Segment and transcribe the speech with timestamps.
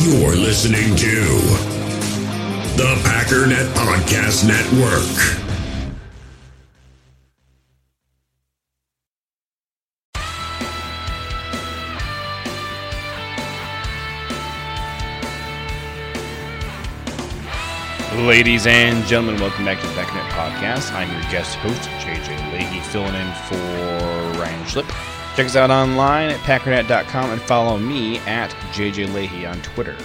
[0.00, 1.24] You're listening to
[2.76, 5.48] the Packernet Podcast Network.
[18.24, 20.92] Ladies and gentlemen, welcome back to the Packernet Podcast.
[20.92, 25.17] I'm your guest host, JJ Lahey, filling in for Ryan Schlipp.
[25.38, 29.96] Check us out online at packernet.com and follow me at JJ Lahey on Twitter.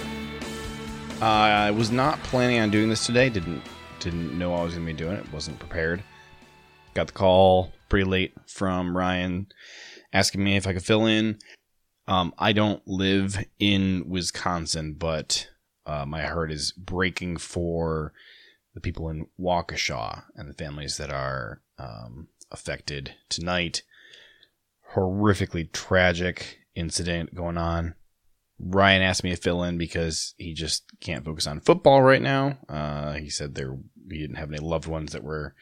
[1.20, 3.30] Uh, I was not planning on doing this today.
[3.30, 3.60] Didn't
[3.98, 5.32] didn't know I was going to be doing it.
[5.32, 6.04] Wasn't prepared.
[6.94, 9.48] Got the call pretty late from Ryan
[10.12, 11.40] asking me if I could fill in.
[12.06, 15.48] Um, I don't live in Wisconsin, but
[15.84, 18.12] uh, my heart is breaking for
[18.72, 23.82] the people in Waukesha and the families that are um, affected tonight.
[24.94, 27.94] Horrifically tragic incident going on.
[28.58, 32.58] Ryan asked me to fill in because he just can't focus on football right now.
[32.68, 33.76] Uh, he said there
[34.08, 35.54] he didn't have any loved ones that were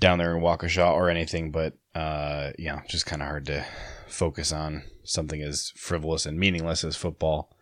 [0.00, 3.64] down there in Waukesha or anything, but uh, yeah, just kind of hard to
[4.06, 7.56] focus on something as frivolous and meaningless as football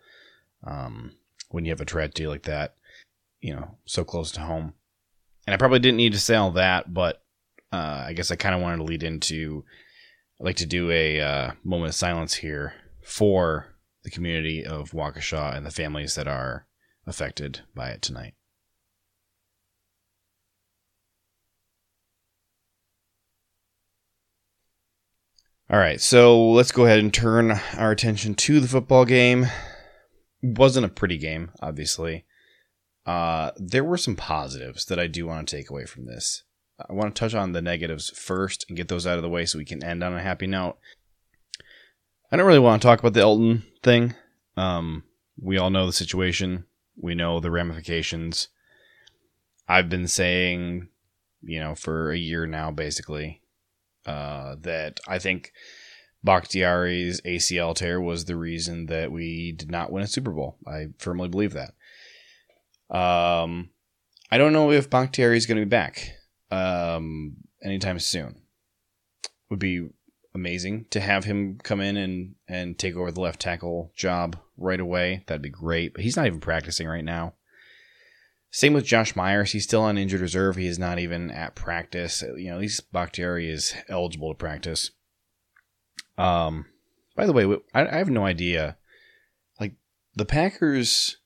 [0.65, 1.13] um,
[1.49, 2.75] when you have a tragedy like that,
[3.39, 4.73] you know, so close to home.
[5.47, 7.23] And I probably didn't need to say all that, but
[7.71, 9.63] uh, I guess I kind of wanted to lead into.
[10.39, 15.55] I'd like to do a uh, moment of silence here for the community of Waukesha
[15.55, 16.67] and the families that are
[17.07, 18.33] affected by it tonight.
[25.67, 29.47] All right, so let's go ahead and turn our attention to the football game.
[30.43, 32.25] Wasn't a pretty game, obviously.
[33.03, 36.43] Uh, there were some positives that I do want to take away from this.
[36.79, 39.45] I want to touch on the negatives first and get those out of the way
[39.45, 40.77] so we can end on a happy note.
[42.31, 44.13] I don't really want to talk about the Elgton thing.
[44.57, 45.03] Um,
[45.41, 46.65] we all know the situation.
[46.97, 48.49] We know the ramifications.
[49.67, 50.89] I've been saying,
[51.41, 53.41] you know, for a year now, basically,
[54.05, 55.53] uh, that I think
[56.23, 60.57] Bakhtiari's ACL tear was the reason that we did not win a Super Bowl.
[60.67, 61.73] I firmly believe that.
[62.95, 63.69] Um,
[64.29, 66.15] I don't know if Bakhtiari is going to be back
[66.51, 68.41] um, anytime soon.
[69.49, 69.87] Would be
[70.33, 74.79] amazing to have him come in and and take over the left tackle job right
[74.79, 75.23] away.
[75.27, 75.93] That'd be great.
[75.93, 77.33] But he's not even practicing right now.
[78.51, 79.51] Same with Josh Myers.
[79.51, 80.55] He's still on injured reserve.
[80.55, 82.21] He is not even at practice.
[82.21, 84.91] You know, at least Bakhtiari is eligible to practice.
[86.17, 86.65] Um,
[87.15, 88.77] by the way, I, I have no idea.
[89.59, 89.73] Like
[90.15, 91.17] the Packers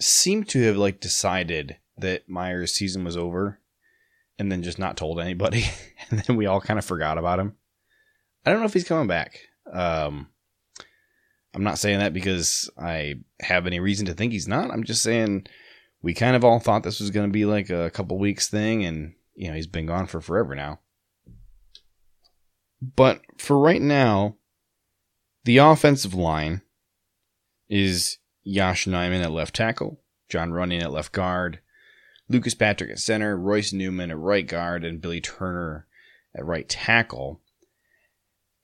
[0.00, 3.60] seem to have like decided that Myers' season was over,
[4.42, 5.64] and then just not told anybody,
[6.10, 7.54] and then we all kind of forgot about him.
[8.44, 9.38] I don't know if he's coming back.
[9.72, 10.28] Um,
[11.54, 14.72] I'm not saying that because I have any reason to think he's not.
[14.72, 15.46] I'm just saying
[16.02, 18.84] we kind of all thought this was going to be like a couple weeks thing,
[18.84, 20.80] and you know he's been gone for forever now.
[22.96, 24.34] But for right now,
[25.44, 26.62] the offensive line
[27.68, 31.60] is Josh Nijman at left tackle, Jon Runyan at left guard,
[32.32, 35.86] Lucas Patrick at center, Royce Newman at right guard, and Billy Turner
[36.34, 37.40] at right tackle.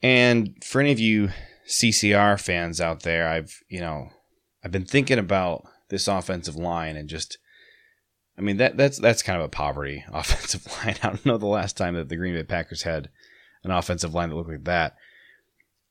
[0.03, 1.31] And for any of you
[1.67, 4.11] CCR fans out there, I've you know
[4.65, 7.39] I've been thinking about this offensive line and just
[8.37, 10.97] I mean that that's that's kind of a poverty offensive line.
[11.03, 13.11] I don't know the last time that the Green Bay Packers had
[13.65, 14.97] an offensive line that looked like that.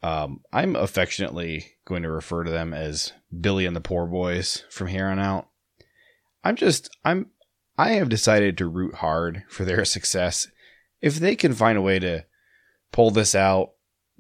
[0.04, 4.88] Um, I'm affectionately going to refer to them as Billy and the Poor Boys from
[4.88, 5.50] here on out.
[6.44, 7.32] I'm just I'm
[7.78, 10.48] I have decided to root hard for their success.
[11.02, 12.26] If they can find a way to
[12.92, 13.72] pull this out,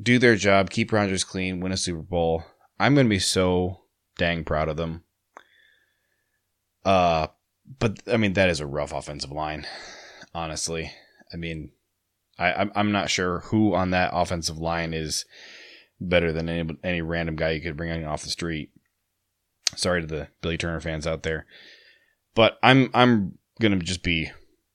[0.01, 2.43] do their job, keep Rodgers clean, win a Super Bowl,
[2.79, 3.81] I'm going to be so
[4.17, 5.03] dang proud of them.
[6.85, 7.27] Uh,
[7.79, 9.67] but I mean that is a rough offensive line,
[10.33, 10.91] honestly.
[11.33, 11.71] I mean,
[12.39, 15.25] I I'm not sure who on that offensive line is
[15.99, 18.71] better than any any random guy you could bring in off the street.
[19.75, 21.45] Sorry to the Billy Turner fans out there,
[22.35, 24.31] but I'm I'm gonna just be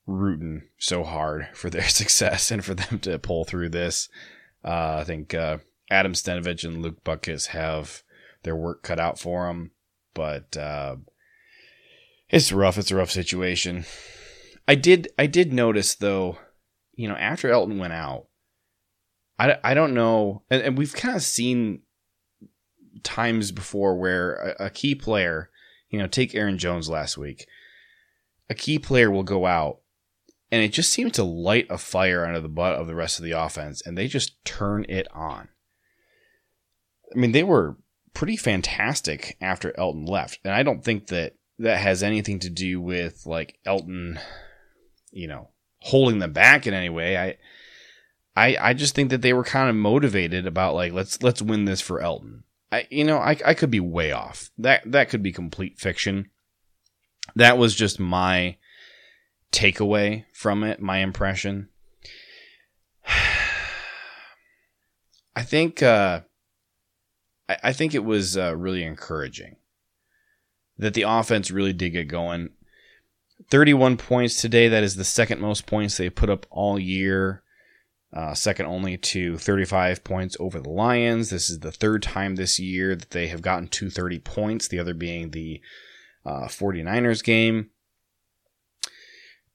[0.06, 4.08] rooting so hard for their success and for them to pull through this.
[4.64, 5.58] Uh, I think uh,
[5.90, 8.02] Adam Stenavich and Luke Butkus have
[8.42, 9.72] their work cut out for them,
[10.14, 10.96] but uh,
[12.28, 12.78] it's rough.
[12.78, 13.84] It's a rough situation.
[14.66, 16.38] I did I did notice though,
[16.94, 18.26] you know, after Elgton went out,
[19.38, 21.82] I, I don't know, and, and we've kind of seen
[23.02, 25.50] times before where a, a key player,
[25.90, 27.46] you know, take Aaron Jones last week,
[28.52, 29.78] a key player will go out
[30.50, 33.24] and it just seemed to light a fire under the butt of the rest of
[33.24, 35.48] the offense and they just turn it on.
[37.10, 37.78] I mean, they were
[38.12, 40.38] pretty fantastic after Elgton left.
[40.44, 44.20] And I don't think that that has anything to do with like Elgton,
[45.10, 45.48] you know,
[45.80, 47.16] holding them back in any way.
[47.16, 47.36] I
[48.36, 51.64] I I just think that they were kind of motivated about like let's let's win
[51.64, 52.42] this for Elgton.
[52.70, 54.50] I you know, I I could be way off.
[54.58, 56.28] That that could be complete fiction.
[57.36, 58.56] That was just my
[59.52, 61.68] takeaway from it, my impression.
[65.34, 66.22] I think uh
[67.48, 69.56] I, I think it was uh, really encouraging
[70.78, 72.50] that the offense really did get going.
[73.50, 74.68] 31 points today.
[74.68, 77.42] That is the second most points they put up all year.
[78.12, 81.30] Uh, second only to 35 points over the Lions.
[81.30, 84.78] This is the third time this year that they have gotten to 30 points, the
[84.78, 85.60] other being the
[86.24, 87.70] uh, 49ers game.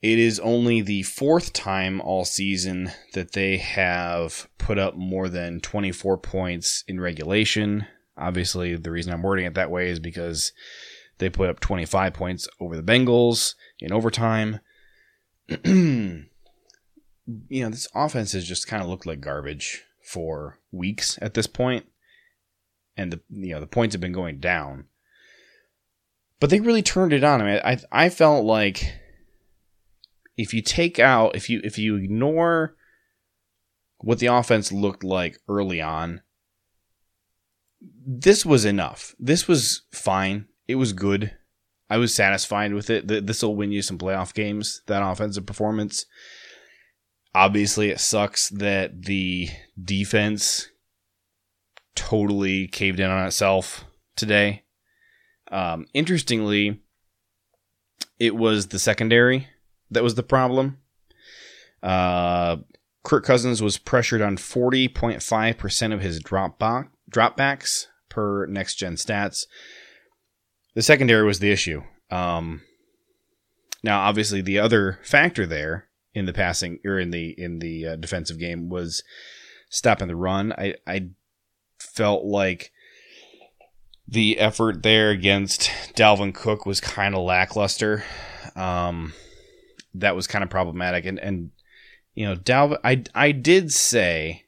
[0.02, 5.60] It is only the fourth time all season that they have put up more than
[5.60, 7.88] 24 points in regulation.
[8.16, 10.52] Obviously, the reason I'm wording it that way is because
[11.18, 14.60] they put up 25 points over the Bengals in overtime.
[15.66, 16.28] you
[17.50, 21.86] know, this offense has just kind of looked like garbage for weeks at this point,
[22.96, 24.86] and the you know the points have been going down.
[26.40, 27.42] But they really turned it on.
[27.42, 28.94] I mean, I I felt like
[30.38, 32.76] if you take out if you if you ignore
[34.00, 36.22] what the offense looked like early on,
[37.82, 39.16] this was enough.
[39.20, 40.48] This was fine.
[40.68, 41.36] It was good.
[41.90, 43.08] I was satisfied with it.
[43.08, 46.06] This will win you some playoff games, that offensive performance.
[47.34, 49.50] Obviously, it sucks that the
[49.82, 50.70] defense
[51.96, 53.86] totally caved in on itself
[54.16, 54.64] today.
[55.52, 56.82] Um, interestingly,
[58.20, 59.48] it was the secondary
[59.92, 60.80] that was the problem.
[61.82, 62.58] Uh,
[63.04, 69.46] Kirk Cousins was pressured on 40.5% of his drop back, dropbacks per next gen stats.
[70.76, 71.84] The secondary was the issue.
[72.12, 72.62] Um,
[73.84, 77.96] now, obviously, the other factor there in the passing or in the in the uh,
[77.96, 79.04] defensive game was
[79.70, 80.52] stopping the run.
[80.54, 81.10] I I
[81.80, 82.72] felt like
[84.08, 88.04] the effort there against Dalvin Cook was kind of lackluster.
[88.56, 89.14] Um,
[89.94, 91.06] that was kind of problematic.
[91.06, 91.52] And and
[92.14, 94.46] you know, Dalvin, I I did say,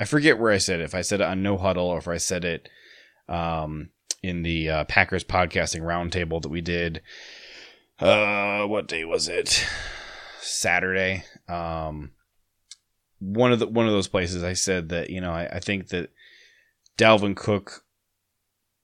[0.00, 0.84] I forget where I said it.
[0.84, 2.68] If I said it on No Huddle or if I said it
[3.28, 3.90] um,
[4.22, 7.02] in the uh, Packers podcasting roundtable that we did.
[7.98, 9.66] Uh, what day was it?
[10.40, 11.24] Saturday.
[11.48, 12.12] Um,
[13.20, 15.88] one of the one of those places I said that you know I, I think
[15.88, 16.10] that
[16.96, 17.84] Dalvin Cook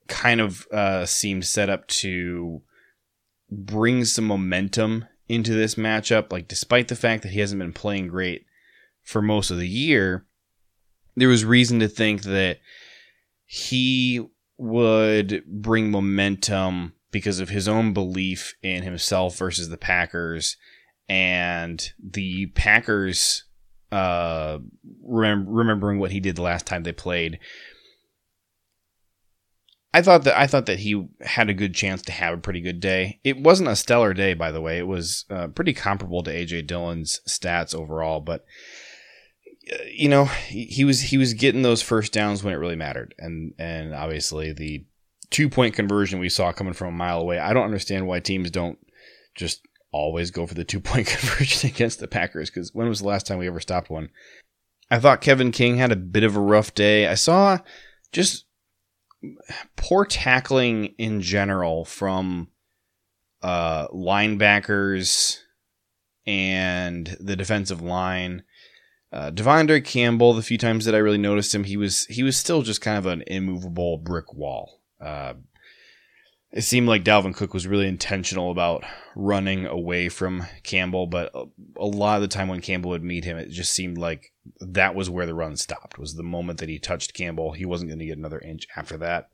[0.09, 2.62] kind of uh, seemed set up to
[3.51, 6.33] bring some momentum into this matchup.
[6.33, 8.45] Like, despite the fact that he hasn't been playing great
[9.03, 10.27] for most of the year,
[11.17, 12.59] there was reason to think that
[13.45, 20.56] he would bring momentum because of his own belief in himself versus the Packers
[21.09, 23.45] and the Packers
[23.93, 24.59] uh,
[25.03, 27.39] rem- remembering what he did the last time they played
[29.94, 32.61] I thought that I thought that he had a good chance to have a pretty
[32.61, 33.20] good day.
[33.23, 34.76] It wasn't a stellar day, by the way.
[34.76, 38.44] It was uh, pretty comparable to AJ Dillon's stats overall, but
[39.73, 43.14] uh, you know he was he was getting those first downs when it really mattered,
[43.20, 44.84] and and obviously the
[45.31, 47.39] two point conversion we saw coming from a mile away.
[47.39, 48.81] I don't understand why teams don't
[49.36, 49.60] just
[49.93, 53.29] always go for the two point conversion against the Packers because when was the last
[53.29, 54.08] time we ever stopped one?
[54.91, 57.06] I thought Kevin King had a bit of a rough day.
[57.06, 57.58] I saw
[58.10, 58.46] just
[59.76, 62.48] poor tackling in general from
[63.43, 65.38] uh, linebackers
[66.26, 68.43] and the defensive line.
[69.12, 72.36] Uh, De'Vondre Campbell, the few times that I really noticed him, he was he was
[72.36, 74.81] still just kind of an immovable brick wall.
[75.00, 75.34] Uh,
[76.50, 81.44] it seemed like Dalvin Cook was really intentional about running away from Campbell, but a,
[81.76, 84.94] a lot of the time when Campbell would meet him, it just seemed like that
[84.94, 85.98] was where the run stopped.
[85.98, 88.96] Was the moment that he touched Campbell, he wasn't going to get another inch after
[88.98, 89.29] that.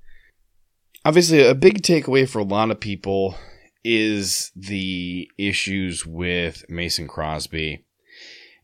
[1.05, 3.37] Obviously, a big takeaway for a lot of people
[3.83, 7.87] is the issues with Mason Crosby.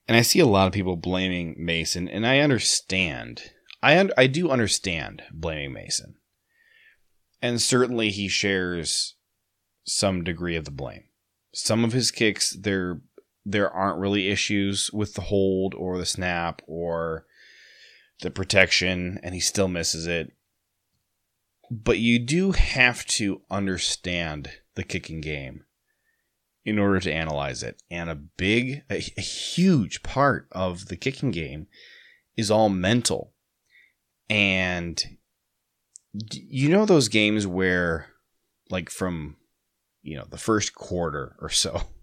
[0.06, 3.50] And I see a lot of people blaming Mason, and I understand.
[3.82, 6.16] I un- I do understand blaming Mason.
[7.42, 9.16] And certainly he shares
[9.84, 11.04] some degree of the blame.
[11.54, 13.00] Some of his kicks there
[13.48, 17.24] there aren't really issues with the hold or the snap or
[18.22, 20.32] the protection and he still misses it.
[21.70, 25.64] But you do have to understand the kicking game
[26.64, 27.80] in order to analyze it.
[27.90, 31.68] And a big, a, a huge part of the kicking game
[32.36, 33.32] is all mental.
[34.28, 35.02] And
[36.12, 38.08] you know those games where,
[38.70, 39.36] like, from
[40.02, 41.82] you know the first quarter or so,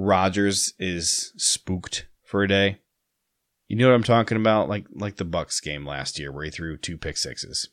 [0.00, 2.78] Rodgers is spooked for a day.
[3.66, 4.68] You know what I'm talking about?
[4.68, 7.68] Like like the Bucks game last year where he threw two pick sixes.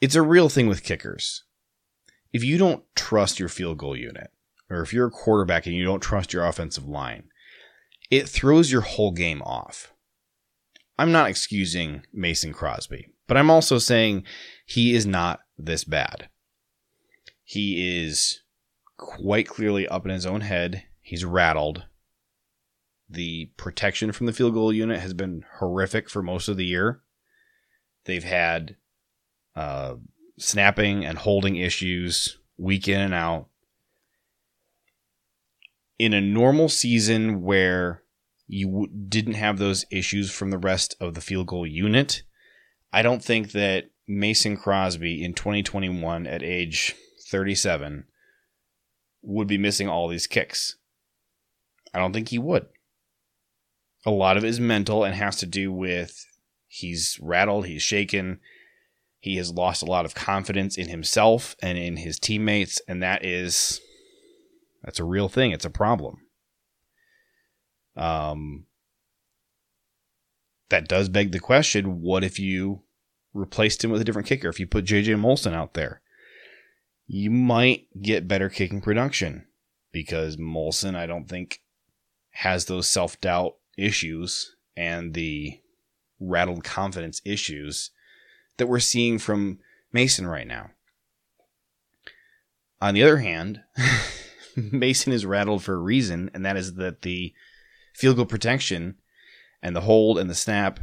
[0.00, 1.44] It's a real thing with kickers.
[2.32, 4.30] If you don't trust your field goal unit,
[4.68, 7.28] or if you're a quarterback and you don't trust your offensive line,
[8.10, 9.92] it throws your whole game off.
[10.98, 14.24] I'm not excusing Mason Crosby, but I'm also saying
[14.66, 16.30] he is not this bad.
[17.44, 18.40] He is
[18.96, 20.84] quite clearly up in his own head.
[21.00, 21.84] He's rattled.
[23.08, 27.02] The protection from the field goal unit has been horrific for most of the year.
[28.04, 28.76] They've had
[29.54, 29.96] uh,
[30.38, 33.48] snapping and holding issues week in and out.
[35.98, 38.02] In a normal season where
[38.46, 42.22] you w- didn't have those issues from the rest of the field goal unit,
[42.92, 46.94] I don't think that Mason Crosby in 2021 at age
[47.28, 48.04] 37
[49.26, 50.76] would be missing all these kicks.
[51.92, 52.66] I don't think he would.
[54.04, 56.24] A lot of it is mental and has to do with
[56.68, 58.38] he's rattled, he's shaken,
[59.18, 63.24] he has lost a lot of confidence in himself and in his teammates, and that
[63.24, 63.80] is
[64.84, 65.50] that's a real thing.
[65.50, 66.18] It's a problem.
[67.96, 68.66] Um,
[70.68, 72.82] that does beg the question: What if you
[73.34, 74.48] replaced him with a different kicker?
[74.48, 76.02] If you put JJ Molson out there,
[77.06, 79.46] you might get better kicking production
[79.92, 81.60] because Molson, I don't think,
[82.30, 85.60] has those self doubt issues and the
[86.20, 87.90] rattled confidence issues
[88.56, 89.58] that we're seeing from
[89.92, 90.70] Mason right now.
[92.80, 93.62] On the other hand,
[94.56, 97.32] Mason is rattled for a reason, and that is that the
[97.94, 98.96] field goal protection
[99.62, 100.80] and the hold and the snap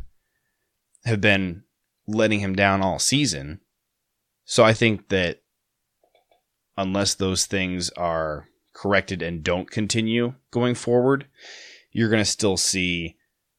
[1.06, 1.64] have been
[2.08, 3.60] letting him down all season.
[4.46, 5.43] So I think that
[6.78, 11.28] unless those things are corrected and don't continue going forward,
[11.92, 13.16] you're going to still see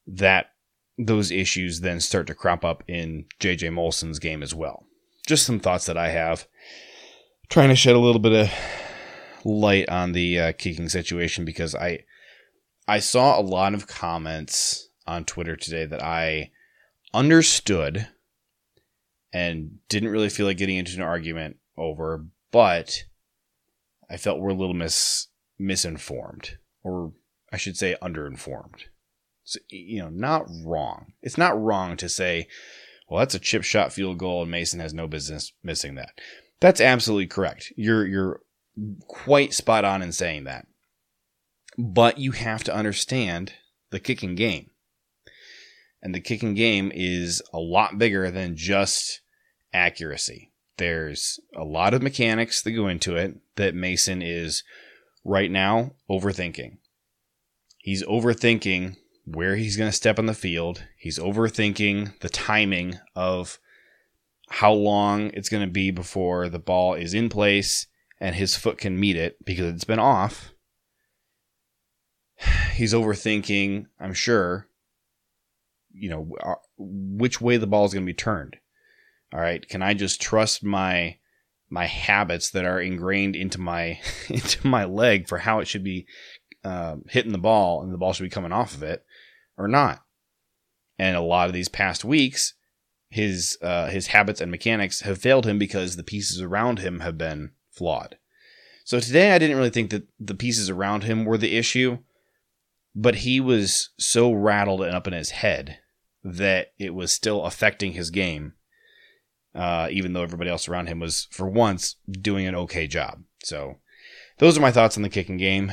[0.06, 0.50] that
[0.98, 4.86] those issues then start to crop up in JJ Molson's game as well.
[5.26, 6.46] Just some thoughts that I have.
[7.48, 8.52] Trying to shed a little bit of
[9.44, 12.04] light on the uh, kicking situation because I
[12.86, 16.50] I saw a lot of comments on Twitter today that I
[17.12, 18.08] understood
[19.32, 23.04] and didn't really feel like getting into an argument over, but
[24.08, 27.12] I felt we're a little mis misinformed, or
[27.52, 28.84] I should say underinformed
[29.68, 31.12] you know, not wrong.
[31.22, 32.48] It's not wrong to say,
[33.08, 36.18] well, that's a chip shot field goal and Mason has no business missing that.
[36.60, 37.72] That's absolutely correct.
[37.76, 38.40] You're you're
[39.06, 40.66] quite spot on in saying that.
[41.76, 43.52] But you have to understand
[43.90, 44.70] the kicking game.
[46.02, 49.20] And the kicking game is a lot bigger than just
[49.72, 50.52] accuracy.
[50.76, 54.64] There's a lot of mechanics that go into it that Mason is
[55.24, 56.78] right now overthinking.
[57.78, 60.84] He's overthinking where he's going to step on the field.
[60.98, 63.58] He's overthinking the timing of
[64.48, 67.86] how long it's going to be before the ball is in place
[68.20, 70.52] and his foot can meet it because it's been off.
[72.74, 74.68] He's overthinking, I'm sure,
[75.92, 78.56] you know, uh, which way the ball is going to be turned.
[79.34, 81.18] All right, can I just trust my
[81.68, 83.98] my habits that are ingrained into my
[84.28, 86.06] into my leg for how it should be
[86.62, 89.04] uh, hitting the ball and the ball should be coming off of it?
[89.56, 90.04] or not.
[90.98, 92.54] And a lot of these past weeks,
[93.08, 97.18] his uh, his habits and mechanics have failed him because the pieces around him have
[97.18, 98.18] been flawed.
[98.84, 101.98] So today, I didn't really think that the pieces around him were the issue,
[102.94, 105.78] but he was so rattled and up in his head
[106.22, 108.54] that it was still affecting his game,
[109.54, 113.22] uh, even though everybody else around him was, for once, doing an okay job.
[113.42, 113.78] So,
[114.38, 115.72] those are my thoughts on the kicking game.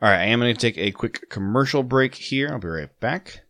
[0.00, 2.50] All right, I am going to take a quick commercial break here.
[2.50, 3.40] I'll be right back.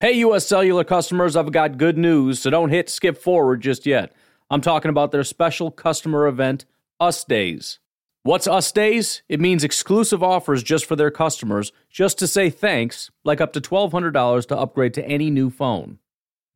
[0.00, 4.12] Hey, US Cellular customers, I've got good news, so don't hit skip forward just yet.
[4.50, 6.64] I'm talking about their special customer event,
[6.98, 7.78] Us Days.
[8.24, 9.22] What's Us Days?
[9.28, 13.60] It means exclusive offers just for their customers, just to say thanks, like up to
[13.60, 16.00] $1,200 to upgrade to any new phone.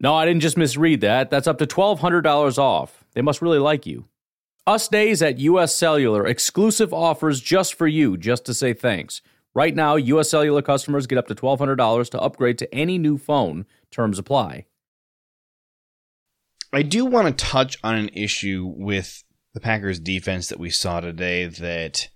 [0.01, 1.31] No, I didn't just misread that.
[1.31, 3.05] That's up to $1,200 off.
[3.15, 4.07] They must really like you.
[4.67, 9.23] Us Days at US Cellular, exclusive offers just for you, just to say thanks.
[9.55, 13.65] Right now, US Cellular customers get up to $1,200 to upgrade to any new phone.
[13.91, 14.67] Terms apply.
[16.73, 19.25] I do want to touch on an issue with
[19.55, 22.11] the Packers defense that we saw today that,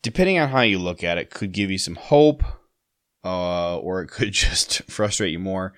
[0.00, 2.42] depending on how you look at it, could give you some hope
[3.24, 5.74] uh, or it could just frustrate you more.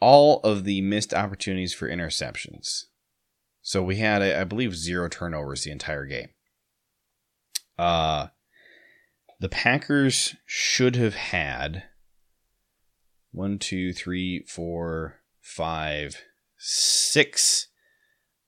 [0.00, 2.84] All of the missed opportunities for interceptions.
[3.62, 6.28] So we had, I believe, zero turnovers the entire game.
[7.78, 8.28] Uh,
[9.40, 11.84] the Packers should have had
[13.30, 16.22] one, two, three, four, five,
[16.56, 17.68] six.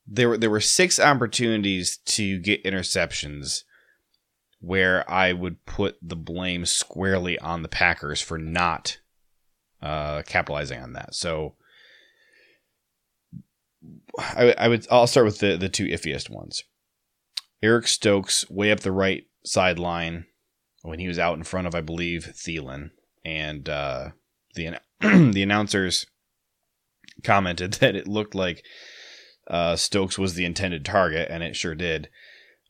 [0.07, 3.63] There were there were six opportunities to get interceptions
[4.61, 8.99] where I would put the blame squarely on the Packers for not
[9.83, 11.15] uh, capitalizing on that.
[11.15, 11.55] So
[14.19, 16.63] I, I would I'll start with the the two iffiest ones.
[17.63, 20.27] Eric Stokes way up the right sideline
[20.83, 22.91] when he was out in front of I believe Thielen
[23.25, 24.11] and uh,
[24.55, 26.07] the the announcers
[27.23, 28.65] commented that it looked like
[29.49, 32.09] uh, Stokes was the intended target, and it sure did.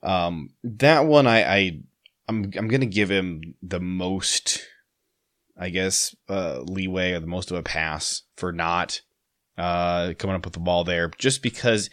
[0.02, 1.80] Um, that one, I, I
[2.28, 4.66] I'm I'm gonna give him the most,
[5.58, 9.00] I guess, uh, leeway or the most of a pass for not
[9.58, 11.90] uh, coming up with the ball there, just because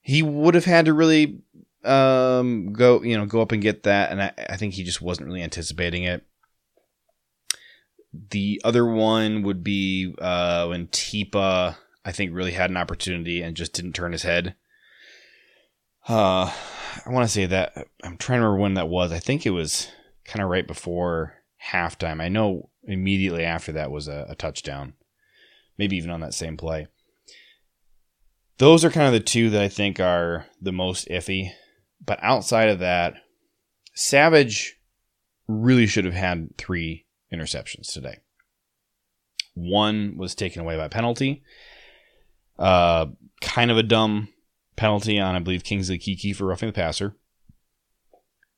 [0.00, 1.42] he would have had to really
[1.84, 5.02] um, go, you know, go up and get that, and I, I think he just
[5.02, 6.24] wasn't really anticipating it.
[8.30, 13.56] The other one would be uh, when Tipa, I think, really had an opportunity and
[13.56, 14.54] just didn't turn his head.
[16.08, 16.50] Uh,
[17.04, 19.12] I want to say that I'm trying to remember when that was.
[19.12, 19.88] I think it was
[20.24, 22.22] kind of right before halftime.
[22.22, 24.94] I know immediately after that was a, a touchdown,
[25.76, 26.88] maybe even on that same play.
[28.58, 31.52] Those are kind of the two that I think are the most iffy.
[32.04, 33.14] But outside of that,
[33.94, 34.76] Savage
[35.46, 38.18] really should have had three interceptions today.
[39.54, 41.42] One was taken away by penalty.
[42.58, 43.06] Uh,
[43.40, 44.28] kind of a dumb
[44.76, 47.16] penalty on, I believe, Kingsley Keke for roughing the passer.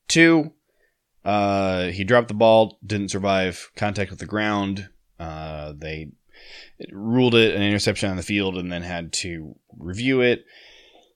[0.09, 0.53] Two,
[1.25, 4.89] uh, he dropped the ball, didn't survive contact with the ground.
[5.19, 6.09] Uh, they
[6.91, 10.45] ruled it an interception on the field and then had to review it.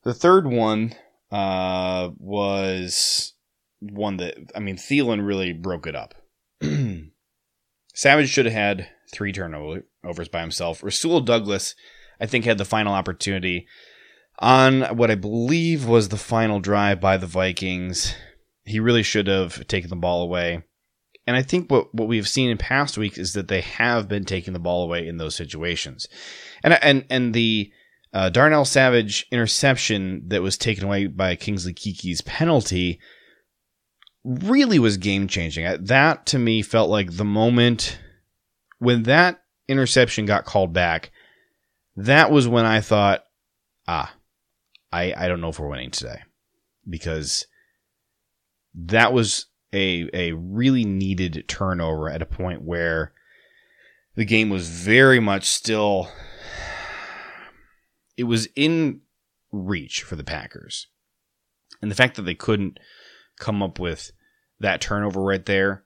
[0.02, 0.94] The third one
[1.30, 3.32] uh, was
[3.80, 6.14] one that, I mean, Thielen really broke it up.
[7.94, 10.82] Savage should have had three turnovers by himself.
[10.82, 11.74] Rasul Douglas,
[12.20, 13.66] I think, had the final opportunity
[14.38, 18.14] on what I believe was the final drive by the Vikings.
[18.64, 20.62] He really should have taken the ball away.
[21.26, 24.24] And I think what, what we've seen in past weeks is that they have been
[24.24, 26.06] taking the ball away in those situations.
[26.62, 27.72] And and and the
[28.12, 33.00] uh, Darnell Savage interception that was taken away by Kingsley Keke's penalty
[34.24, 35.66] really was game changing.
[35.84, 37.98] That to me felt like the moment
[38.78, 41.10] when that interception got called back.
[41.96, 43.24] That was when I thought,
[43.86, 44.12] ah,
[44.92, 46.22] I I don't know if we're winning today
[46.88, 47.46] because
[48.74, 53.12] that was a a really needed turnover at a point where
[54.14, 56.08] the game was very much still
[58.16, 59.00] it was in
[59.54, 60.88] reach for the Packers.
[61.80, 62.78] And the fact that they couldn't
[63.38, 64.12] come up with
[64.60, 65.84] that turnover right there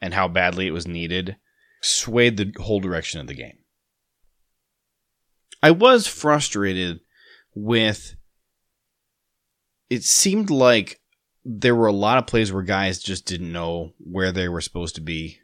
[0.00, 1.36] and how badly it was needed
[1.82, 3.58] swayed the whole direction of the game.
[5.62, 7.00] I was frustrated
[7.54, 8.16] with
[9.88, 10.99] it seemed like
[11.52, 14.94] there were a lot of plays where guys just didn't know where they were supposed
[14.94, 15.40] to be,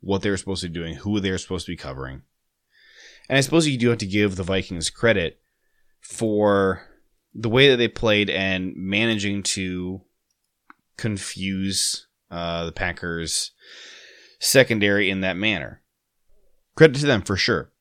[0.00, 2.22] what they were supposed to be doing, who they were supposed to be covering.
[3.28, 5.40] And I suppose you do have to give the Vikings credit
[6.00, 6.86] for
[7.34, 10.00] the way that they played and managing to
[10.96, 13.52] confuse uh, the Packers
[14.40, 15.82] secondary in that manner.
[16.76, 17.72] Credit to them for sure.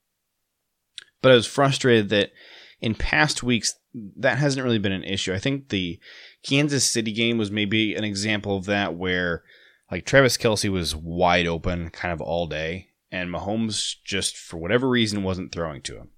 [1.22, 2.32] But I was frustrated that
[2.82, 3.80] in past weeks
[4.18, 5.34] that hasn't really been an issue.
[5.34, 6.00] I think the
[6.46, 9.44] Kansas City game was maybe an example of that where
[9.92, 14.88] like Travis Kelce was wide open kind of all day and Mahomes just for whatever
[14.88, 16.10] reason wasn't throwing to him.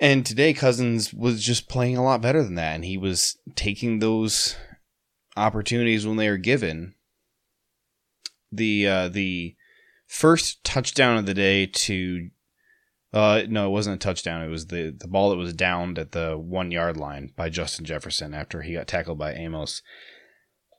[0.00, 3.98] And today Cousins was just playing a lot better than that and he was taking
[3.98, 4.56] those
[5.36, 6.94] opportunities when they were given.
[8.50, 9.54] The uh, the
[10.06, 12.30] first touchdown of the day to
[13.12, 14.42] uh, no, it wasn't a touchdown.
[14.42, 17.84] It was the, the ball that was downed at the one yard line by Justin
[17.84, 19.82] Jefferson after he got tackled by Amos.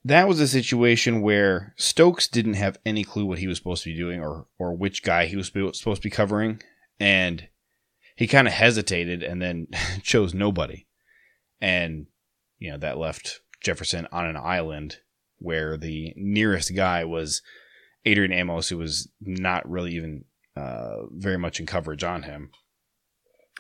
[0.06, 3.90] That was a situation where Stokes didn't have any clue what he was supposed to
[3.90, 6.62] be doing or, or which guy he was supposed to be covering.
[7.00, 7.48] And
[8.16, 9.68] he kind of hesitated and then
[10.04, 10.86] chose nobody.
[11.60, 12.06] And,
[12.60, 14.98] you know, that left Jefferson on an island
[15.40, 17.42] where the nearest guy was
[18.06, 20.26] Adrian Amos, who was not really even
[20.60, 22.52] uh, very much in coverage on him.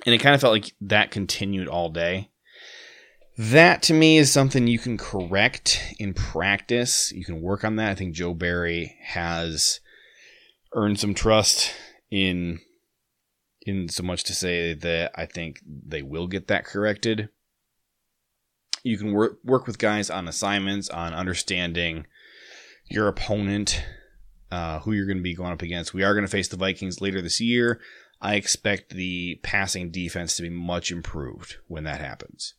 [0.05, 2.29] And it kind of felt like that continued all day.
[3.37, 7.11] That to me is something you can correct in practice.
[7.11, 7.89] You can work on that.
[7.91, 9.79] I think Joe Barry has
[10.73, 11.73] earned some trust
[12.11, 12.59] in
[13.61, 17.29] in so much to say that I think they will get that corrected.
[18.83, 22.07] You can work work with guys on assignments, on understanding
[22.89, 23.83] your opponent,
[24.51, 25.93] uh, who you're going to be going up against.
[25.93, 27.79] We are going to face the Vikings later this year.
[28.21, 32.55] I expect the passing defense to be much improved when that happens.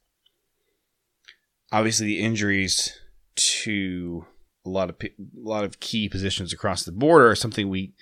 [1.73, 2.99] Obviously, the injuries
[3.37, 4.27] to
[4.65, 7.93] a lot of a lot of key positions across the board are something we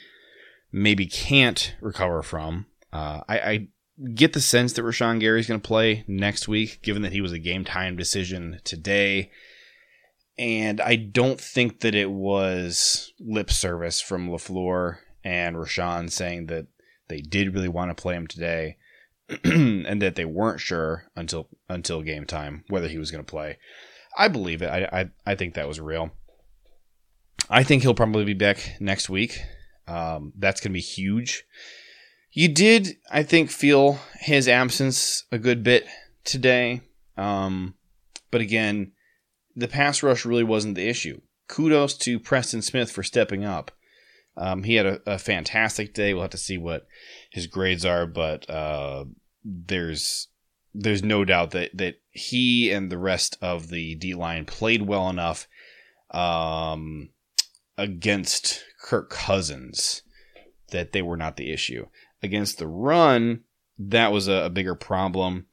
[0.73, 2.67] maybe can't recover from.
[2.93, 3.69] Uh, I, I,
[4.15, 7.21] get the sense that Rashan Gary is going to play next week, given that he
[7.21, 9.31] was a game time decision today.
[10.39, 16.67] And I don't think that it was lip service from LaFleur and Rashan saying that
[17.09, 18.77] they did really want to play him today
[19.45, 23.59] and that they weren't sure until until game time whether he was going to play.
[24.17, 24.69] I believe it.
[24.69, 26.11] I, I, I think that was real.
[27.51, 29.41] I think he'll probably be back next week.
[29.87, 31.45] Um, that's going to be huge.
[32.33, 35.87] You did, I think, feel his absence a good bit
[36.25, 36.83] today.
[37.17, 37.75] Um,
[38.31, 38.93] but again,
[39.59, 41.21] the pass rush really wasn't the issue.
[41.49, 43.73] Kudos to Preston Smith for stepping up.
[44.37, 46.15] Um, he had a, a, fantastic day.
[46.15, 46.87] We'll have to see what
[47.33, 49.07] his grades are, but uh,
[49.45, 50.29] there's
[50.73, 55.11] there's no doubt that that he and the rest of the D line played well
[55.11, 55.49] enough
[56.13, 57.09] um,
[57.77, 60.03] against Kirk Cousins
[60.71, 61.87] that they were not the issue.
[62.23, 63.41] Against the run,
[63.77, 65.47] that was a, a bigger problem.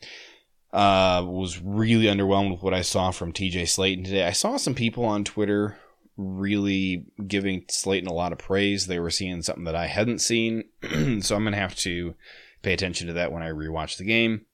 [0.76, 4.26] Uh, was really underwhelmed with what I saw from TJ Slaton today.
[4.26, 5.78] I saw some people on Twitter
[6.18, 8.86] really giving Slaton a lot of praise.
[8.86, 10.66] They were seeing something that I hadn't seen,
[11.22, 12.16] so I'm gonna have to
[12.62, 14.48] pay attention to that when I rewatch the game.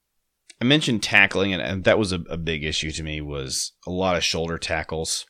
[0.62, 3.19] I mentioned tackling, and, and that was a, a big issue to me.
[3.19, 5.25] Was a lot of shoulder tackles.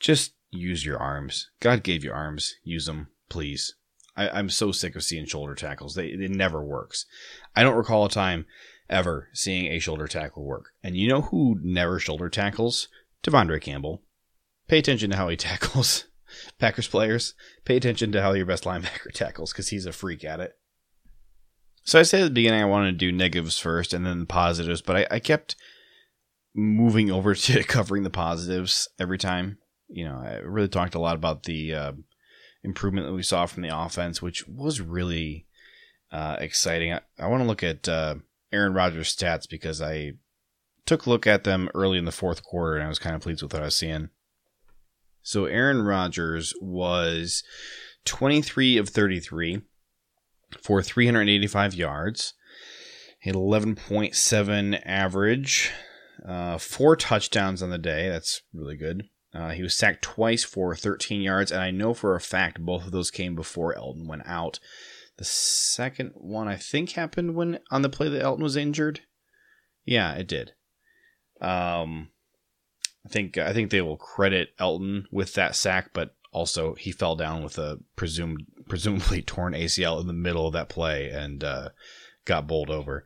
[0.00, 1.50] Just use your arms.
[1.60, 2.56] God gave you arms.
[2.64, 3.76] Use them, please.
[4.16, 5.94] I, am so sick of seeing shoulder tackles.
[5.94, 7.06] They it never works.
[7.54, 8.46] I don't recall a time
[8.88, 10.70] ever seeing a shoulder tackle work.
[10.82, 12.88] And you know who never shoulder tackles?
[13.22, 14.02] De'Vondre Campbell.
[14.68, 16.06] Pay attention to how he tackles
[16.58, 17.34] Packers players.
[17.64, 20.52] Pay attention to how your best linebacker tackles because he's a freak at it.
[21.84, 24.26] So I said at the beginning I wanted to do negatives first and then the
[24.26, 25.56] positives, but I, I kept
[26.54, 29.58] moving over to covering the positives every time.
[29.88, 31.92] You know, I really talked a lot about the uh,
[32.64, 35.46] improvement that we saw from the offense, which was really
[36.10, 36.92] uh, exciting.
[36.92, 38.16] I, I want to look at uh,
[38.52, 40.12] Aaron Rodgers' stats because I
[40.84, 43.22] took a look at them early in the fourth quarter and I was kind of
[43.22, 44.10] pleased with what I was seeing.
[45.22, 47.42] So Aaron Rodgers was
[48.04, 49.62] 23 of 33
[50.62, 52.34] for 385 yards.
[53.20, 55.72] Had 11.7 average,
[56.24, 58.08] uh, four touchdowns on the day.
[58.08, 59.08] That's really good.
[59.34, 62.86] Uh, he was sacked twice for 13 yards, and I know for a fact both
[62.86, 64.60] of those came before Elgton went out.
[65.18, 69.00] The second one, I think, happened when on the play that Elgton was injured.
[69.84, 70.52] Yeah, it did.
[71.40, 72.10] Um,
[73.04, 77.16] I think I think they will credit Elgton with that sack, but also he fell
[77.16, 81.70] down with a presumed presumably torn ACL in the middle of that play and uh,
[82.24, 83.04] got bowled over.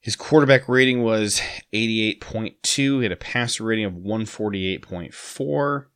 [0.00, 1.40] His quarterback rating was
[1.72, 2.98] 88.2.
[2.98, 5.86] He had a passer rating of 148.4.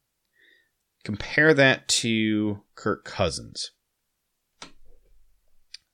[1.05, 3.71] Compare that to Kirk Cousins.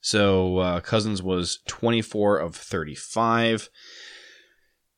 [0.06, 3.68] So uh, Cousins was 24 of 35.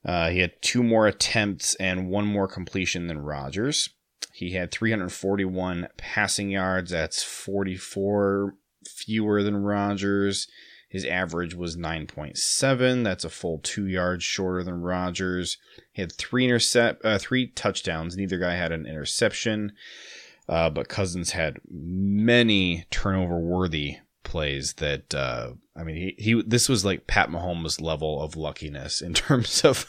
[0.04, 3.88] Uh, he had two more attempts and one more completion than Rodgers.
[4.34, 6.90] He had 341 passing yards.
[6.90, 8.52] That's 44
[8.86, 10.46] fewer than Rodgers.
[10.90, 13.02] His average was 9.7.
[13.02, 15.56] That's a full two yards shorter than Rodgers.
[15.90, 18.14] He had three intercept, uh, three touchdowns.
[18.14, 19.72] Neither guy had an interception,
[20.50, 26.68] uh, but Cousins had many turnover worthy plays that uh, I mean he, he this
[26.68, 29.86] was like Pat Mahomes level of luckiness in terms of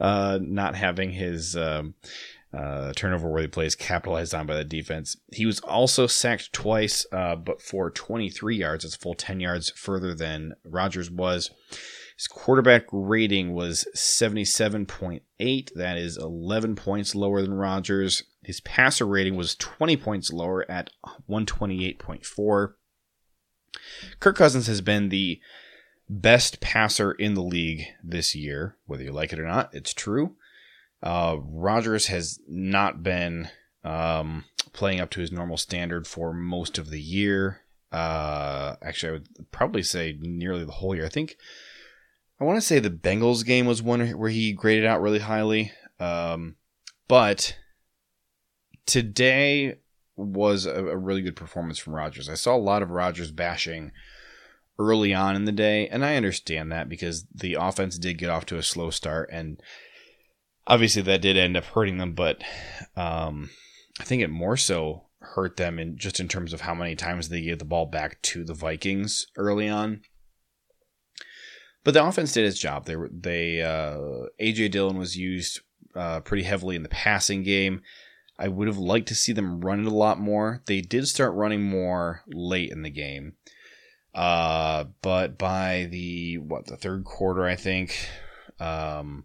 [0.00, 1.94] uh, not having his um,
[2.52, 5.16] uh, turnover worthy plays capitalized on by the defense.
[5.32, 8.84] He was also sacked twice, uh, but for 23 yards.
[8.84, 11.50] It's full 10 yards further than Rodgers was.
[12.16, 15.74] His quarterback rating was 77.8.
[15.74, 18.22] That is 11 points lower than Rodgers.
[18.42, 20.88] His passer rating was 20 points lower at
[21.28, 22.72] 128.4.
[24.20, 25.40] Kirk Cousins has been the
[26.08, 29.74] best passer in the league this year, whether you like it or not.
[29.74, 30.36] It's true.
[31.02, 33.48] Uh, Rodgers has not been
[33.84, 37.60] um, playing up to his normal standard for most of the year.
[37.92, 41.06] Uh, actually, I would probably say nearly the whole year.
[41.06, 41.36] I think
[42.40, 45.72] I want to say the Bengals game was one where he graded out really highly.
[45.98, 46.56] Um,
[47.08, 47.56] but
[48.84, 49.76] today
[50.16, 52.28] was a, a, really good performance from Rodgers.
[52.28, 53.92] I saw a lot of Rodgers bashing
[54.78, 58.46] early on in the day, and I understand that because the offense did get off
[58.46, 59.60] to a slow start, and
[60.66, 62.14] obviously that did end up hurting them.
[62.14, 62.42] But
[62.96, 63.50] um,
[64.00, 67.28] I think it more so hurt them in just in terms of how many times
[67.28, 70.00] they gave the ball back to the Vikings early on.
[71.84, 72.86] But the offense did its job.
[72.86, 75.60] They were they uh, AJ Dillon was used
[75.94, 77.82] uh, pretty heavily in the passing game.
[78.38, 80.62] I would have liked to see them run it a lot more.
[80.66, 83.34] They did start running more late in the game.
[84.14, 88.08] Uh, but by the what the third quarter, I think,
[88.58, 89.24] um,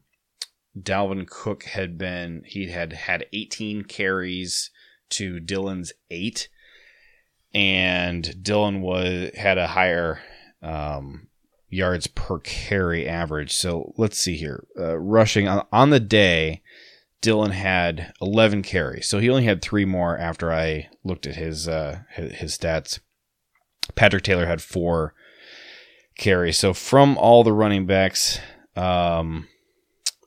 [0.78, 4.70] Dalvin Cook had been he had had 18 carries
[5.12, 6.50] to Dillon's eight,
[7.54, 10.20] and Dillon was had a higher
[10.62, 11.28] um,
[11.70, 13.54] yards per carry average.
[13.54, 16.62] So let's see here, uh, rushing on, on the day.
[17.22, 21.68] Dillon had 11 carries, so he only had three more after I looked at his
[21.68, 23.00] uh, his, his stats.
[23.96, 25.14] Patrick Taylor had four
[26.18, 26.58] carries.
[26.58, 28.40] So from all the running backs,
[28.76, 29.48] um,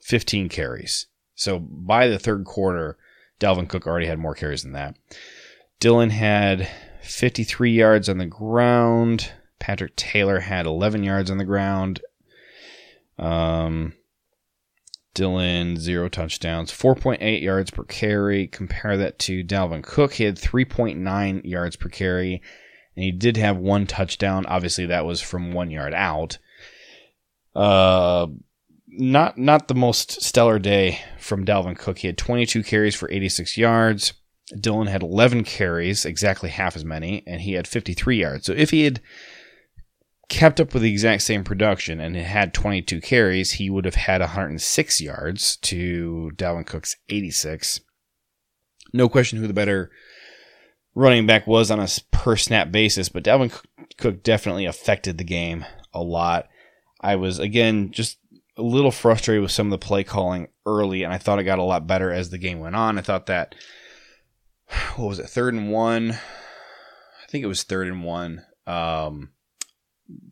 [0.02, 1.06] 15 carries.
[1.34, 2.96] So by the third quarter,
[3.40, 4.96] Dalvin Cook already had more carries than that.
[5.80, 6.68] Dillon had
[7.02, 9.32] 53 yards on the ground.
[9.58, 12.00] Patrick Taylor had 11 yards on the ground.
[13.18, 13.94] Um,
[15.14, 18.46] Dillon, zero touchdowns, 4.8 yards per carry.
[18.48, 20.14] Compare that to Dalvin Cook.
[20.14, 22.42] He had 3.9 yards per carry,
[22.96, 24.44] and he did have one touchdown.
[24.46, 26.38] Obviously, that was from one yard out.
[27.54, 28.26] Uh,
[28.88, 31.98] not not the most stellar day from Dalvin Cook.
[31.98, 34.12] He had 22 carries for 86 yards.
[34.60, 38.46] Dillon had 11 carries, exactly half as many, and he had 53 yards.
[38.46, 39.00] So if he had
[40.28, 44.20] kept up with the exact same production and had 22 carries, he would have had
[44.20, 47.80] 106 yards to Dalvin Cook's 86.
[48.92, 49.90] No question who the better
[50.94, 53.52] running back was on a per snap basis, but Dalvin
[53.98, 56.48] Cook definitely affected the game a lot.
[57.00, 58.18] I was, again, just
[58.56, 61.58] a little frustrated with some of the play calling early, and I thought it got
[61.58, 62.98] a lot better as the game went on.
[62.98, 63.54] I thought that,
[64.96, 66.12] what was it, third and one?
[66.12, 68.44] I think it was third and one.
[68.66, 69.33] Um,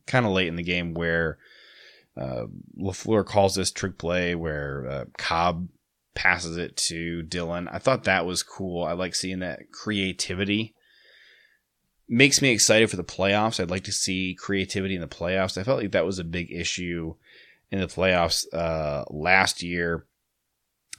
[0.07, 1.39] kind of late in the game where
[2.17, 2.45] uh,
[2.79, 5.69] Lafleur calls this trick play where uh, Cobb
[6.15, 7.69] passes it to Dillon.
[7.69, 8.85] I thought that was cool.
[8.85, 10.75] I like seeing that creativity.
[12.09, 13.59] Makes me excited for the playoffs.
[13.59, 15.57] I'd like to see creativity in the playoffs.
[15.57, 17.15] I felt like that was a big issue
[17.71, 20.05] in the playoffs uh, last year.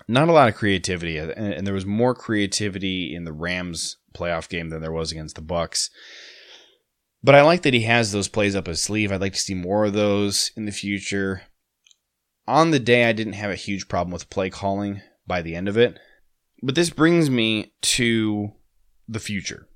[0.08, 4.50] Not a lot of creativity, and, and there was more creativity in the Rams playoff
[4.50, 5.92] game than there was against the Bucks.
[7.24, 9.12] But I like that he has those plays up his sleeve.
[9.12, 11.44] I'd like to see more of those in the future.
[12.48, 15.70] On the day, I didn't have a huge problem with play calling by the end
[15.70, 15.98] of it.
[16.62, 18.52] But this brings me to
[19.08, 19.68] the future.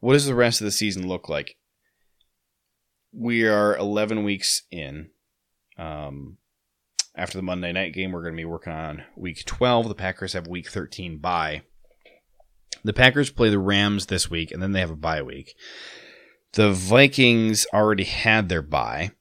[0.00, 1.56] What does the rest of the season look like?
[3.12, 5.10] We are 11 weeks in.
[5.78, 6.38] Um,
[7.14, 9.88] after the Monday night game, we're going to be working on week 12.
[9.88, 11.62] The Packers have week 13 bye.
[12.82, 15.54] The Packers play the Rams this week, and then they have a bye week.
[16.54, 19.12] The Vikings already had their bye.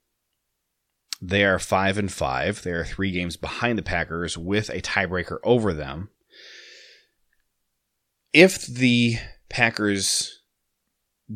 [1.21, 2.63] They are five and five.
[2.63, 6.09] They are three games behind the Packers with a tiebreaker over them.
[8.33, 9.17] If the
[9.49, 10.41] Packers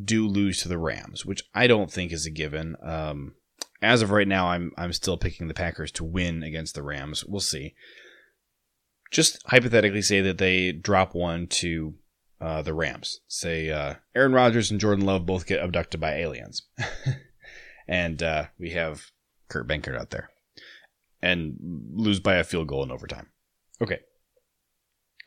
[0.04, 3.36] do lose to the Rams, which I don't think is a given, um,
[3.82, 7.24] as of right now, I'm I'm still picking the Packers to win against the Rams.
[7.24, 7.76] We'll see.
[9.12, 11.94] Just hypothetically, say that they drop one to
[12.42, 13.22] uh, the Rams.
[13.28, 16.64] Say uh, Aaron Rodgers and Jordan Love both get abducted by aliens,
[17.88, 19.12] and uh, we have
[19.48, 20.30] Kurt Benkert out there,
[21.22, 21.56] and
[21.94, 23.30] lose by a field goal in overtime.
[23.82, 24.00] Okay,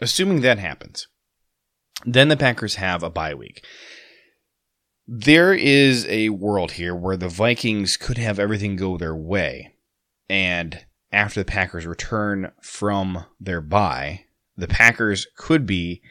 [0.01, 1.09] assuming that happens,
[2.05, 3.64] then the Packers have a bye week.
[5.07, 9.75] There is a world here where the Vikings could have everything go their way,
[10.29, 14.25] and after the Packers return from their bye,
[14.57, 16.03] the Packers could be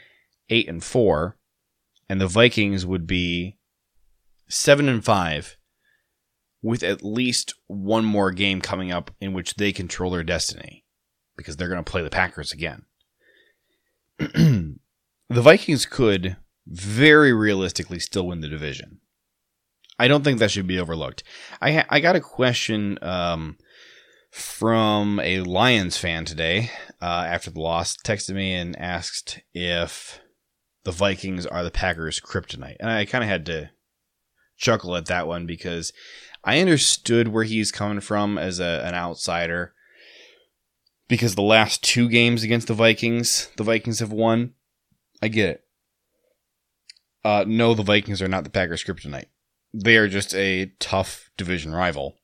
[0.49, 1.37] eight and four,
[2.09, 3.57] and the Vikings would be
[4.49, 5.57] seven and five,
[6.61, 10.83] with at least one more game coming up in which they control their destiny,
[11.35, 12.85] because they're going to play the Packers again.
[14.17, 14.77] the
[15.29, 18.99] Vikings could very realistically still win the division.
[19.99, 21.23] I don't think that should be overlooked.
[21.61, 23.57] I ha- I got a question um,
[24.31, 27.97] from a Lions fan today uh, after the loss.
[27.97, 30.19] Texted me and asked if
[30.87, 32.77] the Vikings are the Packers' kryptonite.
[32.79, 33.71] And I kind of had to
[34.55, 35.91] chuckle at that one because
[36.45, 39.73] I understood where he's coming from as a, an outsider.
[41.09, 44.53] Because the last two games against the Vikings, the Vikings have won.
[45.21, 45.63] I get it.
[47.21, 49.27] Uh, no, the Vikings are not the Packers' kryptonite.
[49.73, 52.15] they are just a tough division rival.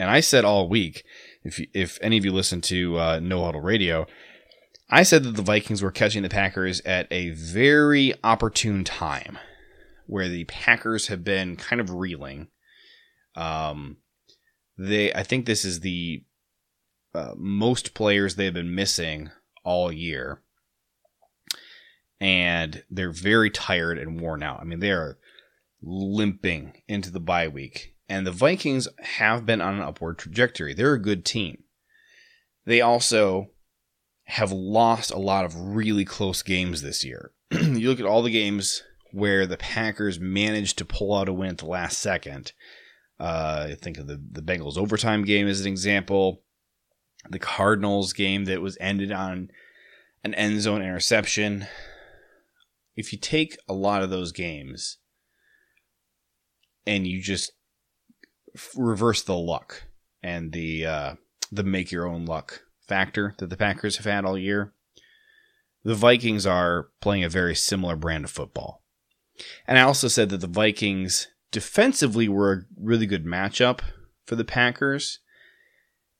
[0.00, 1.04] And I said all week,
[1.44, 4.08] if if any of you listen to uh, No Huddle Radio,
[4.92, 9.38] I said that the Vikings were catching the Packers at a very opportune time,
[10.06, 12.48] where the Packers have been kind of reeling.
[13.34, 13.96] Um,
[14.76, 16.24] they, I think this is the
[17.14, 19.30] uh, most players they've been missing
[19.64, 20.42] all year,
[22.20, 24.60] and they're very tired and worn out.
[24.60, 25.16] I mean, they are
[25.80, 30.74] limping into the bye week, and the Vikings have been on an upward trajectory.
[30.74, 31.62] They're a good team.
[32.66, 33.52] They also
[34.32, 37.32] have lost a lot of really close games this year.
[37.50, 41.50] you look at all the games where the Packers managed to pull out a win
[41.50, 42.54] at the last second.
[43.20, 46.44] Uh, I think of the, the Bengals overtime game as an example.
[47.28, 49.50] The Cardinals game that was ended on
[50.24, 51.66] an end zone interception.
[52.96, 54.96] If you take a lot of those games
[56.86, 57.52] and you just
[58.74, 59.82] reverse the luck
[60.22, 61.14] and the uh,
[61.50, 64.72] the make your own luck factor that the Packers have had all year,
[65.84, 68.82] the Vikings are playing a very similar brand of football.
[69.66, 73.80] And I also said that the Vikings defensively were a really good matchup
[74.26, 75.18] for the Packers.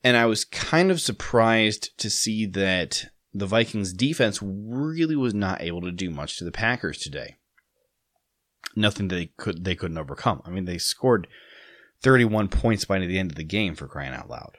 [0.02, 5.62] And I was kind of surprised to see that the Vikings defense really was not
[5.62, 7.36] able to do much to the Packers today.
[8.74, 10.42] Nothing they could they couldn't overcome.
[10.44, 11.28] I mean, they scored
[12.02, 14.58] 31 points by the end of the game for crying out loud.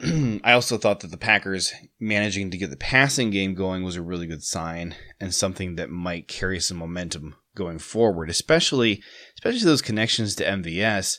[0.44, 4.02] I also thought that the Packers managing to get the passing game going was a
[4.02, 9.02] really good sign and something that might carry some momentum going forward, especially
[9.34, 11.18] especially those connections to MVS.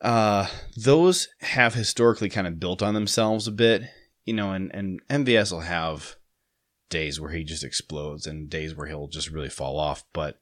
[0.00, 3.82] Uh, those have historically kind of built on themselves a bit,
[4.24, 6.16] you know, and, and MVS will have
[6.88, 10.04] days where he just explodes and days where he'll just really fall off.
[10.12, 10.38] But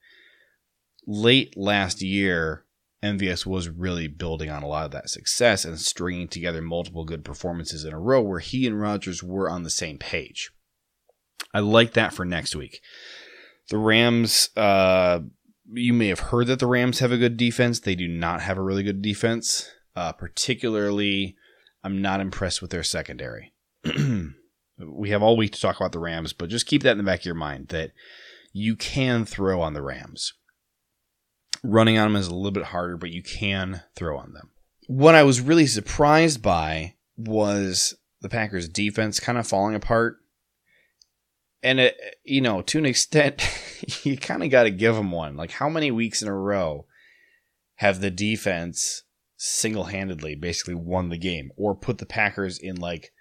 [1.07, 2.65] late last year,
[3.07, 7.25] MVS was really building on a lot of that success and stringing together multiple good
[7.25, 10.51] performances in a row where he and Rodgers were on the same page.
[11.55, 12.81] I like that for next week.
[13.71, 15.21] The Rams, uh,
[15.73, 17.81] you may have heard that the Rams have a good defense.
[17.81, 19.71] They do not have a really good defense.
[19.95, 21.37] Uh, particularly,
[21.83, 23.53] I'm not impressed with their secondary.
[24.79, 27.05] we have all week to talk about the Rams, but just keep that in the
[27.05, 27.92] back of your mind that
[28.53, 30.35] you can throw on the Rams.
[31.62, 34.51] Running on them is a little bit harder, but you can throw on them.
[34.87, 40.19] What I was really surprised by was the Packers' defense kind of falling apart.
[41.62, 43.42] And, it, you know, to an extent,
[44.05, 45.37] you kind of got to give them one.
[45.37, 46.87] Like, how many weeks in a row
[47.77, 49.03] have the defense
[49.37, 53.12] single handedly basically won the game or put the Packers in like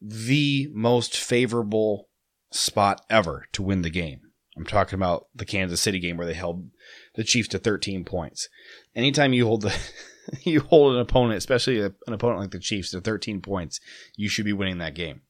[0.00, 2.08] the most favorable
[2.50, 4.20] spot ever to win the game?
[4.56, 6.70] I'm talking about the Kansas City game where they held
[7.14, 8.48] the Chiefs to 13 points.
[8.94, 9.76] Anytime you hold the
[10.42, 13.80] you hold an opponent, especially an opponent like the Chiefs, to 13 points,
[14.16, 15.22] you should be winning that game.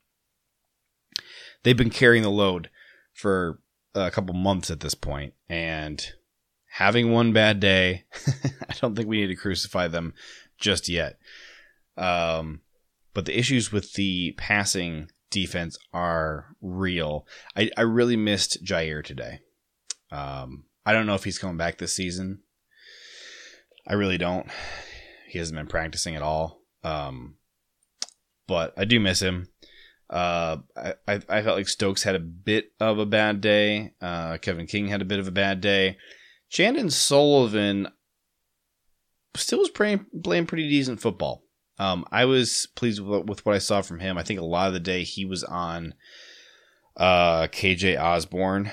[1.63, 2.71] They've been carrying the load
[3.13, 3.61] for
[3.95, 6.05] a couple months at this point, and
[6.73, 8.05] having one bad day,
[8.69, 10.15] I don't think we need to crucify them
[10.59, 11.19] just yet.
[11.97, 12.61] Um,
[13.15, 17.27] but the issues with the passing defense are real.
[17.57, 19.41] I, I really missed Jaire today.
[20.11, 22.41] Um, I don't know if he's coming back this season.
[23.87, 24.47] I really don't.
[25.29, 26.61] He hasn't been practicing at all.
[26.83, 27.37] Um,
[28.47, 29.49] but I do miss him.
[30.11, 33.95] Uh, I, I felt like Stokes had a bit of a bad day.
[34.01, 35.97] Uh, Kevin King had a bit of a bad day.
[36.51, 37.89] Chandon Sullivan
[39.35, 41.43] still was playing, playing pretty decent football.
[41.79, 44.17] Um, I was pleased with, with what I saw from him.
[44.17, 45.95] I think a lot of the day he was on
[46.97, 48.71] uh, KJ Osborn,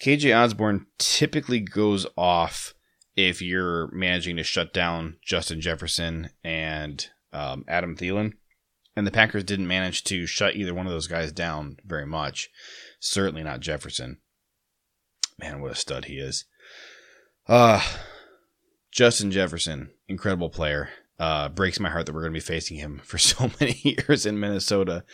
[0.00, 2.74] KJ Osborn typically goes off
[3.16, 8.34] if you're managing to shut down Justin Jefferson and um, Adam Thielen.
[8.94, 12.48] And the Packers didn't manage to shut either one of those guys down very much.
[13.00, 14.18] Certainly not Jefferson.
[15.38, 16.44] Man, what a stud he is.
[17.46, 17.80] Uh,
[18.92, 20.90] Justin Jefferson, incredible player.
[21.18, 24.26] Uh, breaks my heart that we're going to be facing him for so many years
[24.26, 25.04] in Minnesota.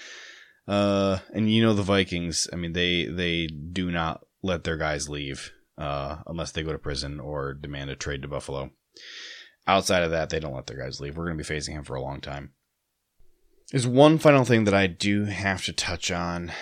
[0.66, 2.48] Uh, and you know the Vikings.
[2.52, 6.78] I mean, they they do not let their guys leave uh, unless they go to
[6.78, 8.70] prison or demand a trade to Buffalo.
[9.66, 11.16] Outside of that, they don't let their guys leave.
[11.16, 12.52] We're going to be facing him for a long time.
[13.70, 16.52] There's one final thing that I do have to touch on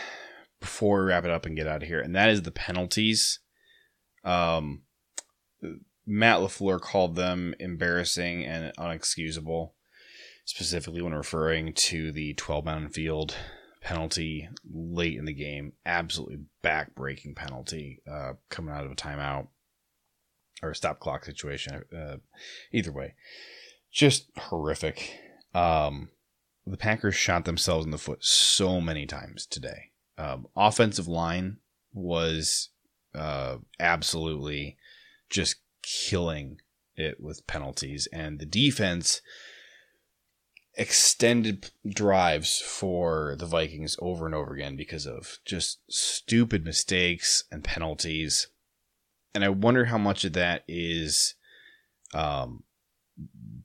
[0.61, 3.41] before we wrap it up and get out of here, and that is the penalties.
[4.24, 4.83] Um,
[6.07, 9.72] Matt LaFleur called them embarrassing and unexcusable,
[10.45, 13.35] specifically when referring to the 12 man field
[13.83, 15.72] penalty late in the game.
[15.85, 19.49] Absolutely back-breaking penalty uh, coming out of a timeout.
[20.62, 21.83] or a stop clock situation.
[21.95, 22.16] Uh,
[22.72, 23.14] either way,
[23.91, 25.18] just horrific.
[25.55, 26.11] Um,
[26.66, 29.91] the Packers shot themselves in the foot so many times today.
[30.16, 31.59] Um, offensive line
[31.93, 32.68] was
[33.14, 34.76] uh, absolutely
[35.28, 36.59] just killing
[36.95, 39.20] it with penalties, and the defense
[40.75, 47.62] extended drives for the Vikings over and over again because of just stupid mistakes and
[47.62, 48.49] penalties.
[49.35, 51.35] And I wonder how much of that is
[52.14, 52.64] um,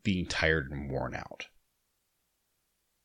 [0.03, 1.47] being tired and worn out.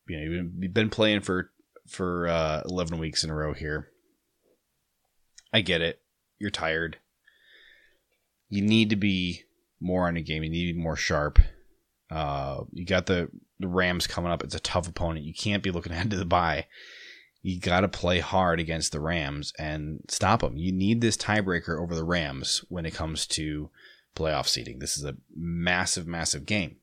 [0.07, 1.51] You know, you've been playing for
[1.87, 3.89] for uh, eleven weeks in a row here.
[5.53, 6.01] I get it.
[6.39, 6.97] You're tired.
[8.49, 9.43] You need to be
[9.79, 10.43] more on a game.
[10.43, 11.39] You need to be more sharp.
[12.09, 13.29] Uh, you got the
[13.59, 14.43] the Rams coming up.
[14.43, 15.25] It's a tough opponent.
[15.25, 16.67] You can't be looking ahead to the bye.
[17.41, 20.55] You got to play hard against the Rams and stop them.
[20.55, 23.69] You need this tiebreaker over the Rams when it comes to
[24.15, 24.79] playoff seeding.
[24.79, 26.77] This is a massive, massive game.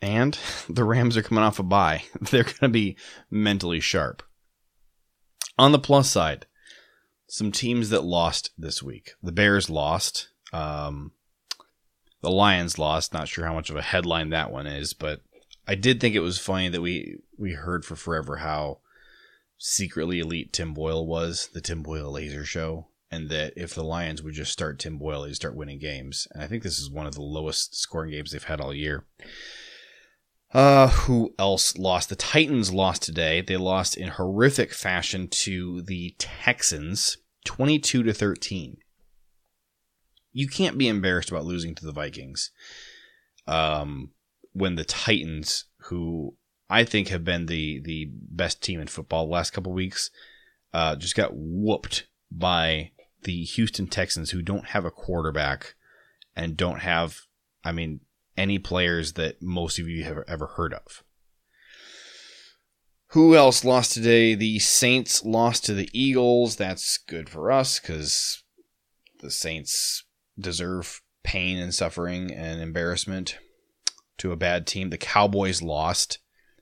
[0.00, 0.38] And
[0.68, 2.04] the Rams are coming off a bye.
[2.20, 2.96] They're going to be
[3.30, 4.22] mentally sharp.
[5.58, 6.46] On the plus side,
[7.28, 9.12] some teams that lost this week.
[9.22, 10.28] The Bears lost.
[10.52, 11.12] Um,
[12.20, 13.12] the Lions lost.
[13.12, 15.20] Not sure how much of a headline that one is, but
[15.66, 18.78] I did think it was funny that we we heard for forever how
[19.58, 24.22] secretly elite Tim Boyle was, the Tim Boyle Laser Show, and that if the Lions
[24.22, 26.26] would just start Tim Boyle, they'd start winning games.
[26.32, 29.04] And I think this is one of the lowest scoring games they've had all year.
[30.52, 32.08] Uh, who else lost?
[32.08, 33.40] The Titans lost today.
[33.40, 38.76] They lost in horrific fashion to the Texans, 22 to 13.
[40.32, 42.50] You can't be embarrassed about losing to the Vikings.
[43.46, 44.10] Um,
[44.52, 46.36] when the Titans, who
[46.68, 50.10] I think have been the the best team in football the last couple weeks,
[50.72, 52.92] uh, just got whooped by
[53.24, 55.74] the Houston Texans, who don't have a quarterback
[56.34, 57.20] and don't have,
[57.64, 58.00] I mean,
[58.36, 61.04] any players that most of you have ever heard of.
[63.08, 64.34] Who else lost today?
[64.34, 66.56] The Saints lost to the Eagles.
[66.56, 68.42] That's good for us because
[69.20, 70.04] the Saints
[70.38, 73.38] deserve pain and suffering and embarrassment
[74.18, 74.90] to a bad team.
[74.90, 76.18] The Cowboys lost.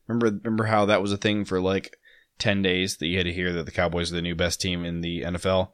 [0.07, 1.97] Remember remember how that was a thing for like
[2.39, 4.85] 10 days that you had to hear that the Cowboys are the new best team
[4.85, 5.73] in the NFL.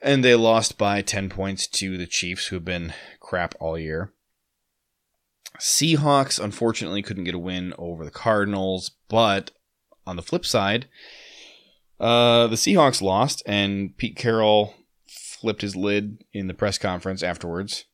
[0.00, 4.12] And they lost by 10 points to the Chiefs who have been crap all year.
[5.58, 9.52] Seahawks unfortunately couldn't get a win over the Cardinals, but
[10.06, 10.86] on the flip side,
[12.00, 14.74] uh, the Seahawks lost, and Pete Carroll
[15.06, 17.84] flipped his lid in the press conference afterwards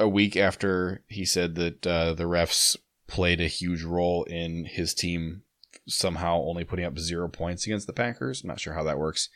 [0.00, 2.76] a week after he said that uh, the refs
[3.06, 5.42] played a huge role in his team
[5.86, 8.42] somehow only putting up zero points against the Packers.
[8.42, 9.28] I'm not sure how that works.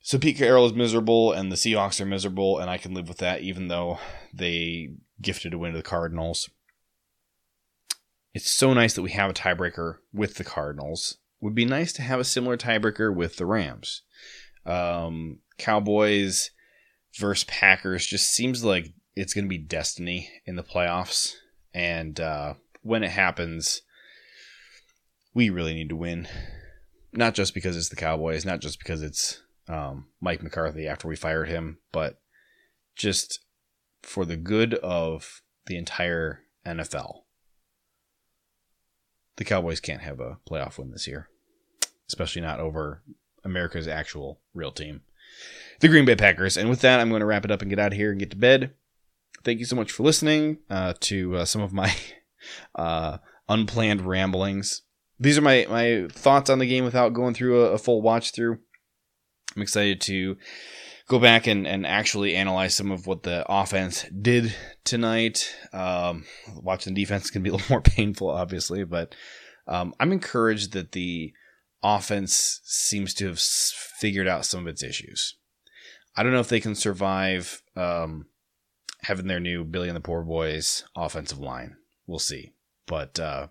[0.00, 3.18] So Pete Carroll is miserable, and the Seahawks are miserable, and I can live with
[3.18, 3.98] that, even though
[4.32, 4.90] they
[5.20, 6.48] gifted a win to the Cardinals.
[8.34, 11.18] It's so nice that we have a tiebreaker with the Cardinals.
[11.40, 14.02] Would be nice to have a similar tiebreaker with the Rams.
[14.66, 16.50] Um, Cowboys
[17.18, 21.34] versus Packers just seems like it's going to be destiny in the playoffs.
[21.74, 23.82] And uh, when it happens,
[25.34, 26.28] we really need to win.
[27.12, 31.16] Not just because it's the Cowboys, not just because it's um, Mike McCarthy after we
[31.16, 32.20] fired him, but
[32.94, 33.40] just
[34.02, 37.22] for the good of the entire NFL.
[39.34, 41.28] The Cowboys can't have a playoff win this year,
[42.08, 43.02] especially not over
[43.44, 45.00] America's actual real team,
[45.80, 46.56] the Green Bay Packers.
[46.56, 48.20] And with that, I'm going to wrap it up and get out of here and
[48.20, 48.74] get to bed
[49.44, 51.94] thank you so much for listening uh, to uh, some of my
[52.74, 53.18] uh,
[53.48, 54.82] unplanned ramblings.
[55.20, 58.32] These are my, my thoughts on the game without going through a, a full watch
[58.32, 58.58] through.
[59.56, 60.36] I'm excited to
[61.08, 65.54] go back and, and actually analyze some of what the offense did tonight.
[65.72, 66.24] Um,
[66.54, 69.14] watching defense can be a little more painful, obviously, but
[69.66, 71.32] um, I'm encouraged that the
[71.82, 75.36] offense seems to have figured out some of its issues.
[76.16, 78.26] I don't know if they can survive um,
[79.02, 81.76] having their new Billy and the Poor Boys offensive line.
[82.06, 82.52] We'll see.
[82.86, 83.48] But uh,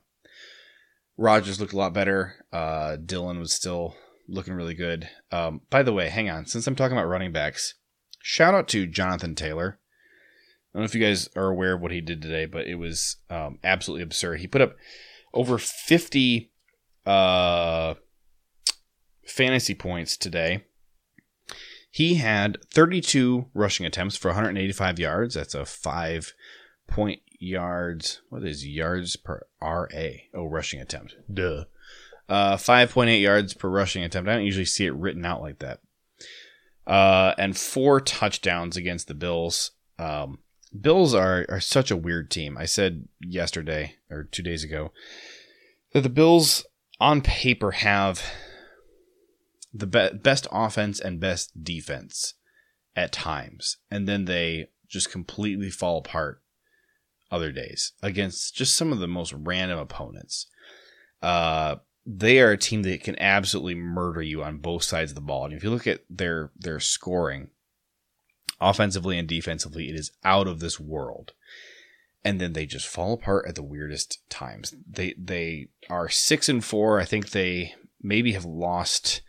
[1.18, 2.46] Rodgers looked a lot better.
[2.52, 3.96] Uh, Dillon was still
[4.28, 5.10] looking really good.
[5.32, 6.46] Um, by the way, hang on.
[6.46, 7.76] Since I'm talking about running backs,
[8.22, 9.80] shout out to Jonathan Taylor.
[10.74, 12.76] I don't know if you guys are aware of what he did today, but it
[12.76, 14.42] was um, absolutely absurd.
[14.42, 14.76] He put up
[15.34, 16.52] over 50
[17.06, 17.94] uh,
[19.26, 20.66] fantasy points today
[21.90, 25.36] he had 32 rushing attempts for 185 yards.
[25.36, 26.34] That's a five
[26.88, 28.22] point yards.
[28.30, 29.88] What is yards per RA?
[30.34, 31.16] Oh, rushing attempt.
[31.32, 31.66] Duh.
[32.30, 34.30] Uh, 5.8 yards per rushing attempt.
[34.30, 35.80] I don't usually see it written out like that.
[36.86, 39.72] Uh, and four touchdowns against the Bills.
[39.98, 40.40] Um,
[40.80, 42.58] Bills are are such a weird team.
[42.58, 44.92] I said yesterday or two days ago
[45.94, 46.66] that the Bills
[47.00, 48.22] on paper have
[49.74, 52.34] the be- best offense and best defense
[52.96, 56.42] at times, and then they just completely fall apart
[57.30, 60.48] other days against just some of the most random opponents.
[61.22, 65.22] Uh, they are a team that can absolutely murder you on both sides of the
[65.22, 65.46] ball.
[65.46, 67.50] And if you look at their their scoring,
[68.62, 71.34] offensively and defensively, it is out of this world.
[72.24, 74.74] And then they just fall apart at the weirdest times.
[74.90, 77.00] They they are six and four.
[77.00, 79.22] I think they maybe have lost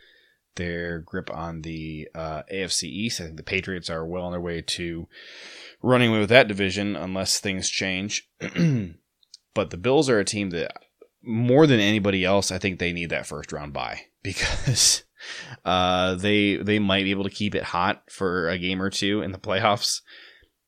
[0.58, 3.20] their grip on the uh, AFC East.
[3.20, 5.08] I think the Patriots are well on their way to
[5.80, 8.28] running away with that division unless things change.
[9.54, 10.72] but the Bills are a team that
[11.22, 15.04] more than anybody else, I think they need that first round bye because
[15.64, 19.22] uh, they they might be able to keep it hot for a game or two
[19.22, 20.02] in the playoffs.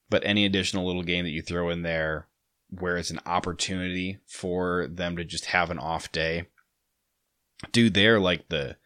[0.08, 2.26] But any additional little game that you throw in there
[2.68, 6.46] where it's an opportunity for them to just have an off day,
[7.72, 8.76] dude, they're like the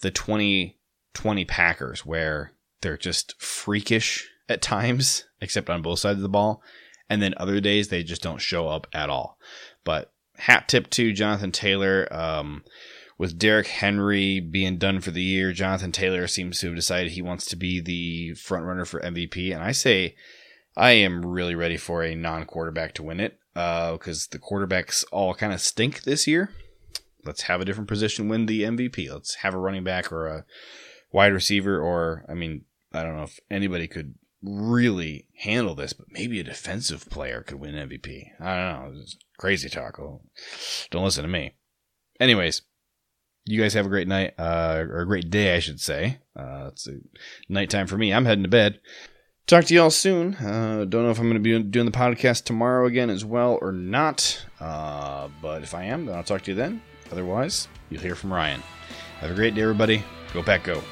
[0.00, 6.28] the 2020 Packers where they're just freakish at times, except on both sides of the
[6.28, 6.62] ball.
[7.08, 9.38] And then other days they just don't show up at all.
[9.84, 12.08] But hat tip to Jonathan Taylor.
[12.10, 12.64] Um,
[13.18, 17.20] with Derrick Henry being done for the year, Jonathan Taylor seems to have decided he
[17.20, 19.52] wants to be the front runner for MVP.
[19.52, 20.14] And I say,
[20.76, 25.04] I am really ready for a non quarterback to win it because uh, the quarterbacks
[25.12, 26.50] all kind of stink this year.
[27.24, 29.10] Let's have a different position win the MVP.
[29.10, 30.44] Let's have a running back or a
[31.12, 36.06] wide receiver, or, I mean, I don't know if anybody could really handle this, but
[36.10, 38.30] maybe a defensive player could win MVP.
[38.40, 39.00] I don't know.
[39.00, 39.98] It's crazy talk.
[40.90, 41.54] Don't listen to me.
[42.18, 42.62] Anyways,
[43.44, 46.18] you guys have a great night, uh, or a great day, I should say.
[46.36, 46.98] Uh, it's a
[47.48, 48.12] nighttime for me.
[48.12, 48.80] I'm heading to bed.
[49.46, 50.34] Talk to y'all soon.
[50.34, 53.58] Uh, don't know if I'm going to be doing the podcast tomorrow again as well
[53.60, 54.46] or not.
[54.60, 56.82] Uh, but if I am, then I'll talk to you then.
[57.12, 58.62] Otherwise, you'll hear from Ryan.
[59.20, 60.04] Have a great day, everybody.
[60.32, 60.82] Go Pack Go.